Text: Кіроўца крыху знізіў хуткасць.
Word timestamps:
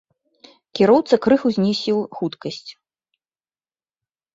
Кіроўца 0.79 1.15
крыху 1.27 1.47
знізіў 1.59 2.03
хуткасць. 2.17 2.69